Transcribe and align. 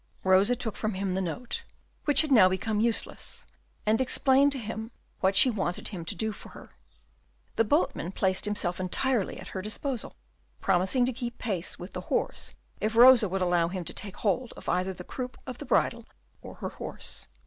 Rosa 0.23 0.55
took 0.55 0.75
from 0.75 0.95
him 0.95 1.13
the 1.13 1.21
note, 1.21 1.61
which 2.05 2.21
had 2.21 2.31
now 2.31 2.49
become 2.49 2.79
useless, 2.79 3.45
and 3.85 4.01
explained 4.01 4.51
to 4.51 4.57
him 4.57 4.89
what 5.19 5.35
she 5.35 5.51
wanted 5.51 5.89
him 5.89 6.05
to 6.05 6.15
do 6.15 6.31
for 6.31 6.49
her. 6.49 6.71
The 7.55 7.65
boatman 7.65 8.11
placed 8.13 8.45
himself 8.45 8.79
entirely 8.79 9.37
at 9.39 9.49
her 9.49 9.61
disposal, 9.61 10.15
promising 10.59 11.05
to 11.05 11.13
keep 11.13 11.37
pace 11.37 11.77
with 11.77 11.93
the 11.93 12.01
horse 12.09 12.55
if 12.79 12.95
Rosa 12.95 13.29
would 13.29 13.43
allow 13.43 13.67
him 13.67 13.85
to 13.85 13.93
take 13.93 14.15
hold 14.17 14.53
of 14.57 14.67
either 14.67 14.91
the 14.95 15.03
croup 15.03 15.37
or 15.45 15.53
the 15.53 15.65
bridle 15.65 16.07
of 16.41 16.57
her 16.57 16.69
horse. 16.69 17.27